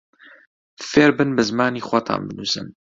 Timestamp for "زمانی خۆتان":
1.49-2.21